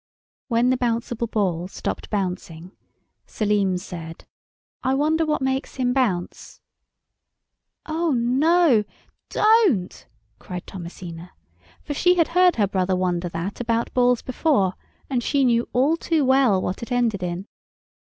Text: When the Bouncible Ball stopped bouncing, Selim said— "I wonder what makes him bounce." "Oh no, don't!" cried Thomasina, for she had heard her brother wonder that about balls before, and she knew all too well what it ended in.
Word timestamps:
When 0.47 0.71
the 0.71 0.77
Bouncible 0.77 1.29
Ball 1.29 1.67
stopped 1.67 2.09
bouncing, 2.09 2.71
Selim 3.27 3.77
said— 3.77 4.25
"I 4.81 4.95
wonder 4.95 5.27
what 5.27 5.43
makes 5.43 5.75
him 5.75 5.93
bounce." 5.93 6.59
"Oh 7.85 8.13
no, 8.13 8.83
don't!" 9.29 10.07
cried 10.39 10.65
Thomasina, 10.65 11.33
for 11.83 11.93
she 11.93 12.15
had 12.15 12.29
heard 12.29 12.55
her 12.55 12.65
brother 12.67 12.95
wonder 12.95 13.29
that 13.29 13.61
about 13.61 13.93
balls 13.93 14.23
before, 14.23 14.73
and 15.07 15.21
she 15.21 15.45
knew 15.45 15.69
all 15.71 15.95
too 15.97 16.25
well 16.25 16.59
what 16.59 16.81
it 16.81 16.91
ended 16.91 17.21
in. 17.21 17.45